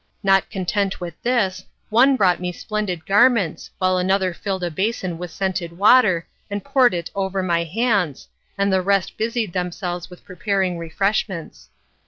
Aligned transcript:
Not 0.23 0.49
content 0.49 0.99
with 0.99 1.13
this, 1.21 1.63
one 1.91 2.15
brought 2.15 2.39
me 2.39 2.51
splendid 2.51 3.05
garments, 3.05 3.69
while 3.77 3.99
another 3.99 4.33
filled 4.33 4.63
a 4.63 4.71
basin 4.71 5.19
with 5.19 5.29
scented 5.29 5.77
water 5.77 6.25
and 6.49 6.65
poured 6.65 6.95
it 6.95 7.11
over 7.13 7.43
my 7.43 7.63
hands, 7.65 8.27
and 8.57 8.73
the 8.73 8.81
rest 8.81 9.15
busied 9.15 9.53
themselves 9.53 10.09
with 10.09 10.25
preparing 10.25 10.79
refreshments. 10.79 11.69